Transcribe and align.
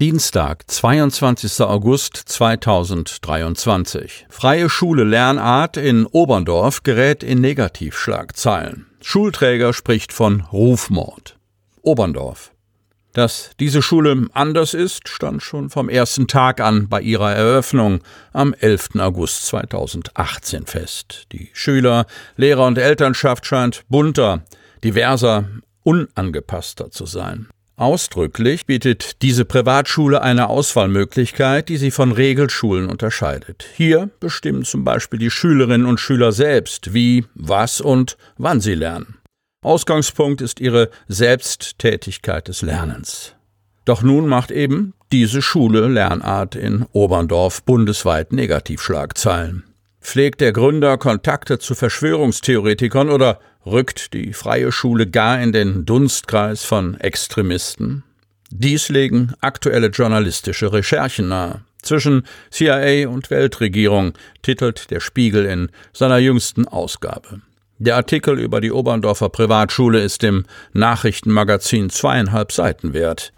Dienstag, 0.00 0.68
22. 0.68 1.60
August 1.60 2.16
2023. 2.16 4.26
Freie 4.28 4.68
Schule 4.68 5.04
Lernart 5.04 5.76
in 5.76 6.06
Oberndorf 6.06 6.82
gerät 6.82 7.22
in 7.22 7.40
Negativschlagzeilen. 7.40 8.86
Schulträger 9.00 9.72
spricht 9.72 10.12
von 10.12 10.40
Rufmord. 10.40 11.38
Oberndorf. 11.82 12.50
Dass 13.12 13.52
diese 13.60 13.82
Schule 13.82 14.26
anders 14.32 14.74
ist, 14.74 15.08
stand 15.08 15.40
schon 15.40 15.70
vom 15.70 15.88
ersten 15.88 16.26
Tag 16.26 16.60
an 16.60 16.88
bei 16.88 17.00
ihrer 17.00 17.32
Eröffnung 17.32 18.00
am 18.32 18.52
11. 18.52 18.96
August 18.98 19.46
2018 19.46 20.66
fest. 20.66 21.26
Die 21.30 21.50
Schüler, 21.52 22.06
Lehrer 22.36 22.66
und 22.66 22.78
Elternschaft 22.78 23.46
scheint 23.46 23.84
bunter, 23.88 24.44
diverser, 24.82 25.48
unangepasster 25.84 26.90
zu 26.90 27.06
sein. 27.06 27.46
Ausdrücklich 27.76 28.66
bietet 28.66 29.20
diese 29.22 29.44
Privatschule 29.44 30.22
eine 30.22 30.48
Auswahlmöglichkeit, 30.48 31.68
die 31.68 31.76
sie 31.76 31.90
von 31.90 32.12
Regelschulen 32.12 32.88
unterscheidet. 32.88 33.66
Hier 33.74 34.10
bestimmen 34.20 34.62
zum 34.62 34.84
Beispiel 34.84 35.18
die 35.18 35.30
Schülerinnen 35.30 35.86
und 35.86 35.98
Schüler 35.98 36.30
selbst, 36.30 36.94
wie, 36.94 37.24
was 37.34 37.80
und 37.80 38.16
wann 38.38 38.60
sie 38.60 38.74
lernen. 38.74 39.16
Ausgangspunkt 39.62 40.40
ist 40.40 40.60
ihre 40.60 40.90
Selbsttätigkeit 41.08 42.46
des 42.46 42.62
Lernens. 42.62 43.34
Doch 43.84 44.02
nun 44.02 44.28
macht 44.28 44.52
eben 44.52 44.94
diese 45.10 45.42
Schule 45.42 45.88
Lernart 45.88 46.54
in 46.54 46.86
Oberndorf 46.92 47.64
bundesweit 47.64 48.32
Negativschlagzeilen. 48.32 49.64
Pflegt 50.04 50.42
der 50.42 50.52
Gründer 50.52 50.98
Kontakte 50.98 51.58
zu 51.58 51.74
Verschwörungstheoretikern 51.74 53.08
oder 53.08 53.40
rückt 53.64 54.12
die 54.12 54.34
freie 54.34 54.70
Schule 54.70 55.08
gar 55.08 55.40
in 55.40 55.50
den 55.50 55.86
Dunstkreis 55.86 56.62
von 56.62 57.00
Extremisten? 57.00 58.04
Dies 58.50 58.90
legen 58.90 59.32
aktuelle 59.40 59.88
journalistische 59.88 60.72
Recherchen 60.72 61.28
nahe. 61.28 61.62
Zwischen 61.82 62.24
CIA 62.50 63.08
und 63.08 63.30
Weltregierung 63.30 64.12
titelt 64.42 64.90
der 64.90 65.00
Spiegel 65.00 65.46
in 65.46 65.70
seiner 65.94 66.18
jüngsten 66.18 66.68
Ausgabe. 66.68 67.40
Der 67.78 67.96
Artikel 67.96 68.38
über 68.38 68.60
die 68.60 68.72
Oberndorfer 68.72 69.30
Privatschule 69.30 70.00
ist 70.00 70.22
im 70.22 70.44
Nachrichtenmagazin 70.74 71.88
zweieinhalb 71.88 72.52
Seiten 72.52 72.92
wert. 72.92 73.32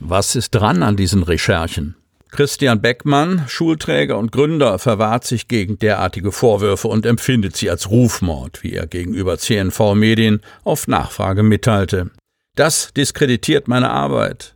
Was 0.00 0.36
ist 0.36 0.50
dran 0.50 0.82
an 0.82 0.96
diesen 0.96 1.22
Recherchen? 1.22 1.96
Christian 2.32 2.80
Beckmann, 2.80 3.44
Schulträger 3.46 4.16
und 4.16 4.32
Gründer, 4.32 4.78
verwahrt 4.78 5.24
sich 5.24 5.48
gegen 5.48 5.78
derartige 5.78 6.32
Vorwürfe 6.32 6.88
und 6.88 7.04
empfindet 7.04 7.58
sie 7.58 7.68
als 7.68 7.90
Rufmord, 7.90 8.62
wie 8.62 8.72
er 8.72 8.86
gegenüber 8.86 9.36
CNV 9.36 9.92
Medien 9.94 10.40
auf 10.64 10.88
Nachfrage 10.88 11.42
mitteilte. 11.42 12.10
Das 12.56 12.94
diskreditiert 12.94 13.68
meine 13.68 13.90
Arbeit. 13.90 14.54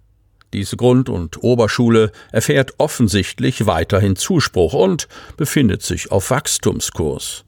Diese 0.54 0.78
Grund- 0.78 1.10
und 1.10 1.42
Oberschule 1.42 2.12
erfährt 2.32 2.72
offensichtlich 2.78 3.66
weiterhin 3.66 4.16
Zuspruch 4.16 4.72
und 4.72 5.06
befindet 5.36 5.82
sich 5.82 6.10
auf 6.10 6.30
Wachstumskurs. 6.30 7.44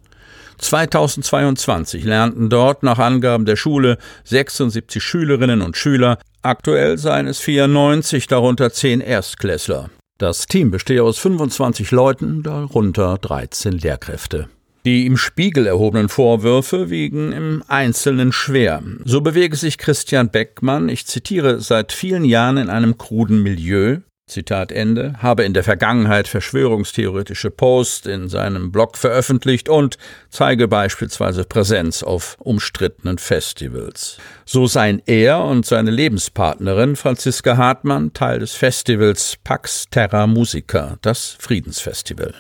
2022 0.59 2.05
lernten 2.05 2.51
dort 2.51 2.83
nach 2.83 2.99
Angaben 2.99 3.47
der 3.47 3.57
Schule 3.57 3.97
76 4.25 5.03
Schülerinnen 5.03 5.63
und 5.63 5.79
Schüler, 5.79 6.19
aktuell 6.43 6.99
seien 6.99 7.27
es 7.27 7.39
94, 7.39 8.27
darunter 8.27 8.71
10 8.71 9.01
Erstklässler. 9.01 9.89
Das 10.19 10.47
Team 10.47 10.73
bestehe 10.73 11.05
aus 11.05 11.17
25 11.19 11.93
Leuten, 11.93 12.43
darunter 12.43 13.19
13 13.19 13.75
Lehrkräfte. 13.75 14.49
Die 14.85 15.07
im 15.07 15.17
Spiegel 15.17 15.65
erhobenen 15.65 16.09
Vorwürfe 16.09 16.91
wiegen 16.91 17.31
im 17.31 17.63
Einzelnen 17.69 18.33
schwer. 18.33 18.83
So 19.05 19.21
bewege 19.21 19.55
sich 19.55 19.79
Christian 19.79 20.31
Beckmann, 20.31 20.89
ich 20.89 21.07
zitiere, 21.07 21.61
seit 21.61 21.93
vielen 21.93 22.25
Jahren 22.25 22.57
in 22.57 22.69
einem 22.69 22.99
kruden 22.99 23.45
Milieu, 23.45 23.99
Zitat 24.29 24.71
Ende, 24.71 25.15
habe 25.23 25.45
in 25.45 25.55
der 25.55 25.65
Vergangenheit 25.65 26.29
verschwörungstheoretische 26.29 27.51
Posts 27.51 28.07
in 28.07 28.29
seinem 28.29 28.71
Blog 28.71 28.97
veröffentlicht 28.97 29.69
und 29.69 29.99
zeige 30.31 30.69
beispielsweise 30.69 31.45
Präsenz 31.45 32.03
auf 32.03 32.37
umstrittenen 32.39 33.19
Festivals. 33.19 34.19
So 34.45 34.67
seien 34.67 35.03
er 35.07 35.43
und 35.43 35.67
seine 35.67 35.91
Lebenspartnerin 35.91 36.97
Franziska 36.97 37.57
Hartmann 37.57 38.13
Teil 38.13 38.39
des 38.39 38.53
Festivals 38.53 39.37
Pax 39.43 39.87
Terra 39.91 40.27
Musica, 40.27 40.99
das 41.03 41.37
Friedensfestival. 41.39 42.35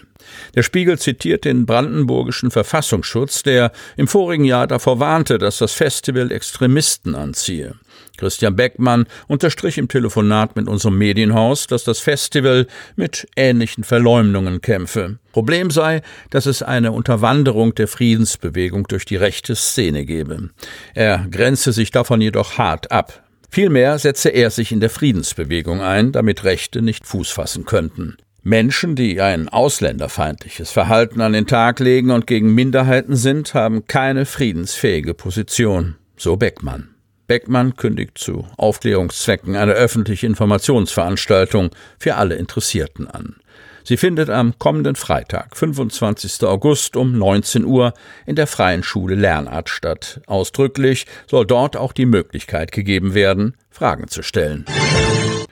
Der 0.54 0.62
Spiegel 0.62 0.98
zitiert 0.98 1.44
den 1.44 1.66
brandenburgischen 1.66 2.50
Verfassungsschutz, 2.50 3.42
der 3.42 3.72
im 3.96 4.08
vorigen 4.08 4.44
Jahr 4.44 4.66
davor 4.66 5.00
warnte, 5.00 5.38
dass 5.38 5.58
das 5.58 5.72
Festival 5.72 6.30
Extremisten 6.30 7.14
anziehe. 7.14 7.74
Christian 8.18 8.56
Beckmann 8.56 9.06
unterstrich 9.26 9.78
im 9.78 9.88
Telefonat 9.88 10.56
mit 10.56 10.68
unserem 10.68 10.98
Medienhaus, 10.98 11.66
dass 11.66 11.84
das 11.84 12.00
Festival 12.00 12.66
mit 12.96 13.26
ähnlichen 13.36 13.84
Verleumdungen 13.84 14.60
kämpfe. 14.60 15.18
Problem 15.32 15.70
sei, 15.70 16.02
dass 16.30 16.46
es 16.46 16.62
eine 16.62 16.92
Unterwanderung 16.92 17.74
der 17.74 17.88
Friedensbewegung 17.88 18.86
durch 18.88 19.06
die 19.06 19.16
rechte 19.16 19.54
Szene 19.54 20.04
gebe. 20.04 20.50
Er 20.94 21.26
grenze 21.30 21.72
sich 21.72 21.90
davon 21.90 22.20
jedoch 22.20 22.58
hart 22.58 22.92
ab. 22.92 23.22
Vielmehr 23.50 23.98
setze 23.98 24.28
er 24.28 24.50
sich 24.50 24.72
in 24.72 24.80
der 24.80 24.90
Friedensbewegung 24.90 25.80
ein, 25.80 26.12
damit 26.12 26.44
Rechte 26.44 26.82
nicht 26.82 27.06
Fuß 27.06 27.30
fassen 27.30 27.64
könnten. 27.64 28.16
Menschen, 28.42 28.94
die 28.94 29.20
ein 29.20 29.48
ausländerfeindliches 29.48 30.70
Verhalten 30.70 31.20
an 31.20 31.32
den 31.32 31.46
Tag 31.46 31.80
legen 31.80 32.10
und 32.10 32.26
gegen 32.26 32.54
Minderheiten 32.54 33.16
sind, 33.16 33.54
haben 33.54 33.86
keine 33.86 34.26
friedensfähige 34.26 35.14
Position, 35.14 35.96
so 36.16 36.36
Beckmann. 36.36 36.94
Beckmann 37.28 37.76
kündigt 37.76 38.18
zu 38.18 38.48
Aufklärungszwecken 38.56 39.54
eine 39.54 39.72
öffentliche 39.72 40.26
Informationsveranstaltung 40.26 41.70
für 41.98 42.16
alle 42.16 42.34
Interessierten 42.34 43.06
an. 43.06 43.36
Sie 43.84 43.96
findet 43.96 44.28
am 44.28 44.58
kommenden 44.58 44.96
Freitag, 44.96 45.56
25. 45.56 46.42
August 46.44 46.96
um 46.96 47.16
19 47.16 47.64
Uhr 47.64 47.94
in 48.26 48.34
der 48.34 48.46
Freien 48.46 48.82
Schule 48.82 49.14
Lernart 49.14 49.68
statt. 49.68 50.20
Ausdrücklich 50.26 51.06
soll 51.26 51.46
dort 51.46 51.76
auch 51.76 51.92
die 51.92 52.06
Möglichkeit 52.06 52.72
gegeben 52.72 53.14
werden, 53.14 53.56
Fragen 53.70 54.08
zu 54.08 54.22
stellen. 54.22 54.64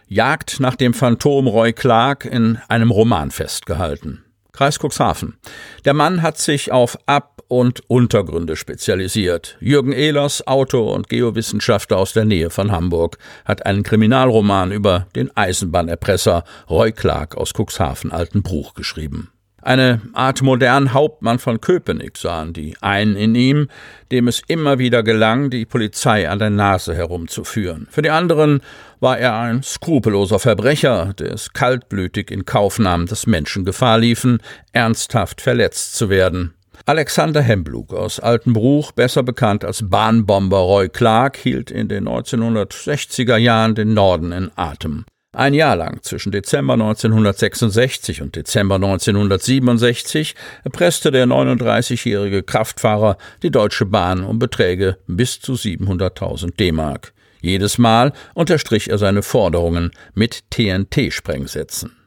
Jagd 0.09 0.61
nach 0.61 0.77
dem 0.77 0.95
Phantom 0.95 1.47
Roy 1.47 1.73
Clark 1.73 2.25
in 2.25 2.59
einem 2.69 2.91
Roman 2.91 3.31
festgehalten. 3.31 4.26
Kreis 4.57 4.79
Cuxhaven. 4.79 5.37
Der 5.85 5.93
Mann 5.93 6.23
hat 6.23 6.39
sich 6.39 6.73
auf 6.73 6.99
Ab- 7.05 7.43
und 7.49 7.89
Untergründe 7.89 8.57
spezialisiert. 8.57 9.59
Jürgen 9.61 9.93
Ehlers, 9.93 10.47
Autor 10.47 10.95
und 10.95 11.09
Geowissenschaftler 11.09 11.99
aus 11.99 12.15
der 12.15 12.25
Nähe 12.25 12.49
von 12.49 12.73
Hamburg, 12.73 13.19
hat 13.45 13.67
einen 13.67 13.83
Kriminalroman 13.83 14.73
über 14.73 15.07
den 15.15 15.31
Eisenbahnerpresser 15.37 16.45
Roy 16.71 16.93
Clark 16.93 17.37
aus 17.37 17.53
Cuxhaven 17.53 18.13
Altenbruch 18.13 18.75
geschrieben. 18.75 19.31
Eine 19.67 20.01
Art 20.13 20.43
modernen 20.43 20.93
Hauptmann 20.93 21.41
von 21.41 21.61
Köpenick 21.61 22.17
sahen 22.17 22.53
die 22.53 22.77
einen 22.83 23.17
in 23.17 23.35
ihm, 23.35 23.67
dem 24.13 24.29
es 24.29 24.41
immer 24.47 24.79
wieder 24.79 25.03
gelang, 25.03 25.51
die 25.51 25.67
Polizei 25.67 26.29
an 26.29 26.39
der 26.39 26.51
Nase 26.51 26.95
herumzuführen. 26.95 27.89
Für 27.91 28.01
die 28.01 28.11
anderen 28.11 28.61
war 29.01 29.19
er 29.19 29.35
ein 29.35 29.65
skrupelloser 29.65 30.39
Verbrecher, 30.39 31.15
der 31.15 31.33
es 31.33 31.53
kaltblütig 31.53 32.31
in 32.31 32.45
Kauf 32.45 32.79
nahm, 32.79 33.07
dass 33.07 33.27
Menschen 33.27 33.65
Gefahr 33.65 33.99
liefen, 33.99 34.39
ernsthaft 34.71 35.41
verletzt 35.41 35.97
zu 35.97 36.11
werden. 36.11 36.55
Alexander 36.85 37.43
Hemblug 37.43 37.93
aus 37.93 38.21
Altenbruch, 38.21 38.93
besser 38.93 39.25
bekannt 39.25 39.65
als 39.65 39.91
Bahnbomber 39.91 40.59
Roy 40.59 40.89
Clark, 40.89 41.39
hielt 41.39 41.73
in 41.73 41.89
den 41.89 42.07
1960er 42.07 43.37
Jahren 43.37 43.75
den 43.75 43.95
Norden 43.95 44.31
in 44.31 44.53
Atem. 44.55 45.07
Ein 45.37 45.53
Jahr 45.53 45.77
lang, 45.77 46.03
zwischen 46.03 46.33
Dezember 46.33 46.73
1966 46.73 48.23
und 48.23 48.37
Dezember 48.37 48.77
1967, 48.77 50.35
erpresste 50.65 51.11
der 51.11 51.27
39-jährige 51.27 52.43
Kraftfahrer 52.43 53.19
die 53.43 53.51
Deutsche 53.51 53.85
Bahn 53.85 54.25
um 54.25 54.39
Beträge 54.39 54.97
bis 55.07 55.39
zu 55.39 55.53
700.000 55.53 56.57
D-Mark. 56.57 57.13
Jedes 57.43 57.77
Mal 57.77 58.15
unterstrich 58.33 58.89
er 58.89 58.97
seine 58.97 59.23
Forderungen 59.23 59.91
mit 60.15 60.45
TNT-Sprengsätzen. 60.53 62.06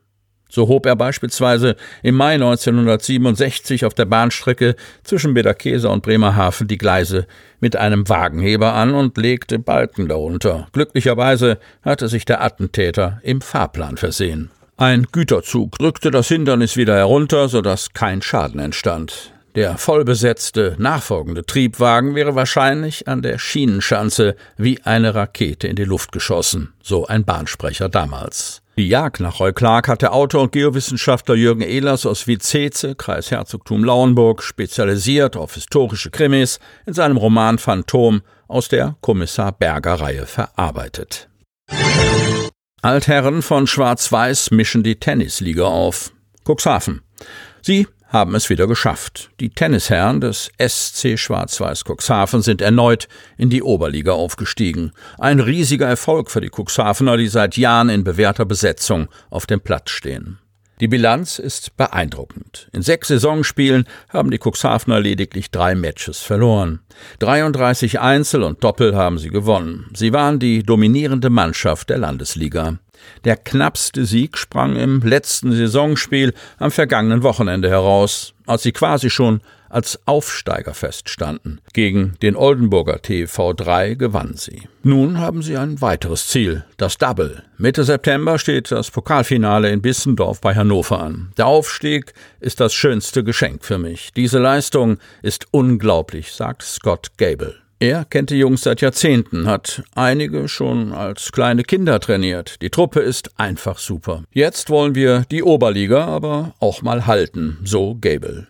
So 0.50 0.68
hob 0.68 0.86
er 0.88 0.96
beispielsweise 0.96 1.76
im 2.02 2.16
Mai 2.16 2.34
1967 2.34 3.86
auf 3.86 3.94
der 3.94 4.06
Bahnstrecke 4.06 4.76
zwischen 5.04 5.34
Bederkesa 5.34 5.90
und 5.90 6.04
Bremerhaven 6.04 6.68
die 6.68 6.78
Gleise 6.78 7.28
mit 7.60 7.76
einem 7.76 8.10
Wagenheber 8.10 8.74
an 8.74 8.94
und 8.94 9.16
legte 9.18 9.60
Balken 9.60 10.08
darunter. 10.08 10.68
Glücklicherweise 10.74 11.60
hatte 11.84 12.08
sich 12.08 12.26
der 12.26 12.44
Attentäter 12.44 13.20
im 13.24 13.42
Fahrplan 13.42 13.98
versehen. 13.98 14.50
Ein 14.76 15.08
Güterzug 15.12 15.78
drückte 15.78 16.10
das 16.10 16.30
Hindernis 16.30 16.78
wieder 16.78 16.96
herunter, 16.96 17.50
sodass 17.50 17.94
kein 17.94 18.22
Schaden 18.22 18.60
entstand. 18.60 19.34
Der 19.56 19.78
vollbesetzte 19.78 20.76
nachfolgende 20.78 21.46
Triebwagen 21.46 22.16
wäre 22.16 22.36
wahrscheinlich 22.36 23.08
an 23.08 23.22
der 23.22 23.40
Schienenschanze 23.40 24.36
wie 24.58 24.80
eine 24.84 25.16
Rakete 25.16 25.68
in 25.68 25.76
die 25.76 25.84
Luft 25.84 26.12
geschossen, 26.12 26.74
so 26.82 27.08
ein 27.08 27.26
Bahnsprecher 27.26 27.90
damals. 27.90 28.62
Die 28.80 28.88
Jagd 28.88 29.20
nach 29.20 29.42
Roy 29.42 29.52
Clark 29.52 29.90
hat 29.90 30.02
der 30.02 30.14
Autor 30.14 30.44
und 30.44 30.54
Geowissenschaftler 30.54 31.36
Jürgen 31.36 31.60
Ehlers 31.60 32.06
aus 32.06 32.28
Vizeze, 32.28 32.96
Kreis 32.96 33.30
Herzogtum 33.30 33.84
Lauenburg, 33.84 34.42
spezialisiert 34.42 35.36
auf 35.36 35.56
historische 35.56 36.12
Krimis, 36.12 36.62
in 36.86 36.94
seinem 36.94 37.18
Roman 37.18 37.58
Phantom 37.58 38.22
aus 38.48 38.70
der 38.70 38.96
Kommissar 39.02 39.52
Berger 39.52 39.96
Reihe 39.96 40.26
verarbeitet. 40.26 41.28
Altherren 42.82 43.42
von 43.42 43.68
Schwarz-Weiß 43.68 44.52
mischen 44.52 44.82
die 44.82 44.98
Tennisliga 44.98 45.66
auf. 45.66 46.14
Cuxhaven. 46.48 47.02
Sie 47.62 47.86
haben 48.10 48.36
es 48.36 48.50
wieder 48.50 48.68
geschafft. 48.68 49.30
Die 49.40 49.50
Tennisherren 49.50 50.20
des 50.20 50.52
SC 50.60 51.18
Schwarz-Weiß 51.18 51.84
Cuxhaven 51.86 52.42
sind 52.42 52.62
erneut 52.62 53.08
in 53.38 53.50
die 53.50 53.64
Oberliga 53.64 54.12
aufgestiegen. 54.12 54.92
Ein 55.18 55.40
riesiger 55.40 55.88
Erfolg 55.88 56.30
für 56.32 56.42
die 56.42 56.50
Cuxhavener, 56.50 57.18
die 57.18 57.28
seit 57.28 57.56
Jahren 57.56 57.90
in 57.90 58.04
bewährter 58.04 58.46
Besetzung 58.46 59.08
auf 59.30 59.46
dem 59.46 59.62
Platz 59.62 59.92
stehen. 59.92 60.40
Die 60.80 60.88
Bilanz 60.88 61.40
ist 61.40 61.76
beeindruckend. 61.76 62.70
In 62.72 62.82
sechs 62.82 63.10
Saisonspielen 63.10 63.84
haben 64.08 64.32
die 64.32 64.40
Cuxhavener 64.40 65.02
lediglich 65.02 65.52
drei 65.52 65.76
Matches 65.76 66.20
verloren. 66.20 66.80
33 67.20 68.00
Einzel 68.00 68.44
und 68.44 68.64
Doppel 68.64 68.96
haben 68.96 69.18
sie 69.18 69.30
gewonnen. 69.30 69.92
Sie 69.94 70.14
waren 70.14 70.40
die 70.40 70.64
dominierende 70.64 71.30
Mannschaft 71.30 71.90
der 71.90 71.98
Landesliga. 71.98 72.80
Der 73.26 73.36
knappste 73.36 74.06
Sieg 74.06 74.38
sprang 74.38 74.78
im 74.78 75.02
letzten 75.02 75.52
Saisonspiel 75.52 76.34
am 76.60 76.72
vergangenen 76.72 77.24
Wochenende 77.24 77.70
heraus, 77.70 78.34
als 78.46 78.64
sie 78.64 78.72
quasi 78.72 79.10
schon 79.10 79.42
als 79.70 80.00
Aufsteiger 80.06 80.74
feststanden. 80.74 81.62
Gegen 81.74 82.14
den 82.22 82.36
Oldenburger 82.36 82.98
TV3 82.98 83.96
gewann 83.96 84.36
sie. 84.36 84.64
Nun 84.84 85.20
haben 85.20 85.42
sie 85.42 85.58
ein 85.58 85.82
weiteres 85.82 86.28
Ziel, 86.28 86.66
das 86.78 86.98
Double. 86.98 87.44
Mitte 87.58 87.84
September 87.84 88.40
steht 88.40 88.72
das 88.72 88.92
Pokalfinale 88.92 89.70
in 89.70 89.82
Bissendorf 89.82 90.42
bei 90.42 90.56
Hannover 90.56 91.02
an. 91.02 91.32
Der 91.38 91.48
Aufstieg 91.48 92.14
ist 92.40 92.60
das 92.60 92.74
schönste 92.74 93.24
Geschenk 93.24 93.64
für 93.64 93.78
mich. 93.78 94.12
Diese 94.16 94.40
Leistung 94.40 94.98
ist 95.22 95.48
unglaublich, 95.52 96.32
sagt 96.32 96.64
Scott 96.64 97.12
Gable. 97.18 97.56
Er 97.82 98.04
kennt 98.04 98.30
die 98.30 98.36
Jungs 98.36 98.64
seit 98.64 98.82
Jahrzehnten, 98.82 99.48
hat 99.48 99.84
einige 99.96 100.50
schon 100.50 100.92
als 100.92 101.32
kleine 101.32 101.64
Kinder 101.64 102.02
trainiert. 102.02 102.62
Die 102.62 102.70
Truppe 102.70 103.00
ist 103.00 103.40
einfach 103.40 103.78
super. 103.78 104.24
Jetzt 104.34 104.70
wollen 104.70 104.96
wir 104.96 105.24
die 105.32 105.44
Oberliga 105.44 106.06
aber 106.06 106.54
auch 106.60 106.82
mal 106.82 107.08
halten, 107.08 107.58
so 107.64 107.96
Gable. 107.96 108.48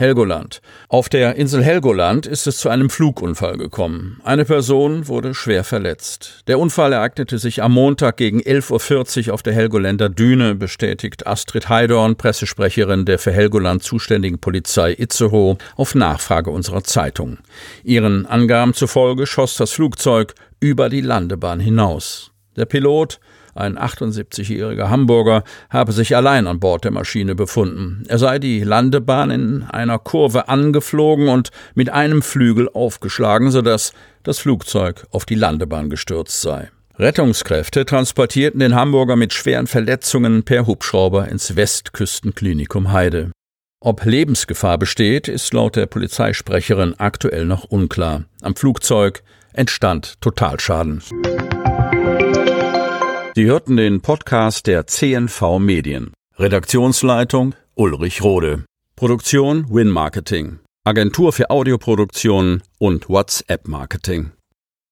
Helgoland. 0.00 0.62
Auf 0.88 1.08
der 1.08 1.36
Insel 1.36 1.62
Helgoland 1.62 2.26
ist 2.26 2.46
es 2.46 2.56
zu 2.56 2.70
einem 2.70 2.90
Flugunfall 2.90 3.58
gekommen. 3.58 4.20
Eine 4.24 4.44
Person 4.44 5.06
wurde 5.08 5.34
schwer 5.34 5.62
verletzt. 5.62 6.42
Der 6.46 6.58
Unfall 6.58 6.94
ereignete 6.94 7.38
sich 7.38 7.62
am 7.62 7.72
Montag 7.72 8.16
gegen 8.16 8.40
11.40 8.40 9.28
Uhr 9.28 9.34
auf 9.34 9.42
der 9.42 9.52
Helgoländer 9.52 10.08
Düne, 10.08 10.54
bestätigt 10.54 11.26
Astrid 11.26 11.68
Heidorn, 11.68 12.16
Pressesprecherin 12.16 13.04
der 13.04 13.18
für 13.18 13.32
Helgoland 13.32 13.82
zuständigen 13.82 14.38
Polizei 14.38 14.94
Itzehoe, 14.98 15.58
auf 15.76 15.94
Nachfrage 15.94 16.50
unserer 16.50 16.82
Zeitung. 16.82 17.38
Ihren 17.84 18.24
Angaben 18.24 18.74
zufolge 18.74 19.26
schoss 19.26 19.56
das 19.56 19.70
Flugzeug 19.70 20.34
über 20.60 20.88
die 20.88 21.02
Landebahn 21.02 21.60
hinaus. 21.60 22.30
Der 22.56 22.64
Pilot 22.64 23.20
ein 23.54 23.78
78-jähriger 23.78 24.88
Hamburger, 24.88 25.44
habe 25.68 25.92
sich 25.92 26.16
allein 26.16 26.46
an 26.46 26.60
Bord 26.60 26.84
der 26.84 26.90
Maschine 26.90 27.34
befunden. 27.34 28.04
Er 28.08 28.18
sei 28.18 28.38
die 28.38 28.62
Landebahn 28.62 29.30
in 29.30 29.62
einer 29.64 29.98
Kurve 29.98 30.48
angeflogen 30.48 31.28
und 31.28 31.50
mit 31.74 31.90
einem 31.90 32.22
Flügel 32.22 32.68
aufgeschlagen, 32.72 33.50
sodass 33.50 33.92
das 34.22 34.38
Flugzeug 34.38 35.06
auf 35.10 35.24
die 35.24 35.34
Landebahn 35.34 35.90
gestürzt 35.90 36.40
sei. 36.40 36.70
Rettungskräfte 36.98 37.86
transportierten 37.86 38.60
den 38.60 38.74
Hamburger 38.74 39.16
mit 39.16 39.32
schweren 39.32 39.66
Verletzungen 39.66 40.42
per 40.42 40.66
Hubschrauber 40.66 41.28
ins 41.28 41.56
Westküstenklinikum 41.56 42.92
Heide. 42.92 43.30
Ob 43.82 44.04
Lebensgefahr 44.04 44.76
besteht, 44.76 45.26
ist 45.26 45.54
laut 45.54 45.76
der 45.76 45.86
Polizeisprecherin 45.86 46.94
aktuell 46.98 47.46
noch 47.46 47.64
unklar. 47.64 48.24
Am 48.42 48.54
Flugzeug 48.54 49.22
entstand 49.54 50.20
Totalschaden. 50.20 51.02
Sie 53.40 53.46
hörten 53.46 53.78
den 53.78 54.02
Podcast 54.02 54.66
der 54.66 54.86
CNV 54.86 55.58
Medien. 55.58 56.12
Redaktionsleitung 56.36 57.54
Ulrich 57.74 58.22
Rode. 58.22 58.66
Produktion 58.96 59.64
Win 59.70 59.88
Marketing. 59.88 60.58
Agentur 60.84 61.32
für 61.32 61.48
Audioproduktion 61.48 62.60
und 62.76 63.08
WhatsApp 63.08 63.66
Marketing. 63.66 64.32